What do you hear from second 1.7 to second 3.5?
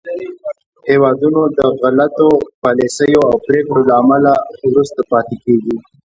غلطو پالیسیو او